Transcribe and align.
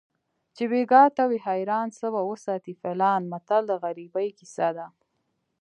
چې 0.55 0.63
بیګا 0.71 1.03
ته 1.15 1.23
وي 1.29 1.39
حیران 1.47 1.87
څه 1.97 2.07
به 2.13 2.21
وساتي 2.31 2.73
فیلان 2.81 3.21
متل 3.31 3.61
د 3.67 3.71
غریبۍ 3.83 4.29
کیسه 4.39 4.69
ده 4.77 4.87